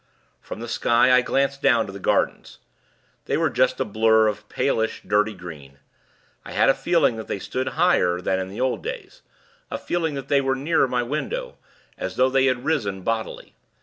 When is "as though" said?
11.99-12.31